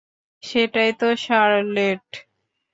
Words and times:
সেটাই 0.43 0.91
তো, 0.99 1.07
শার্লেট? 1.23 2.07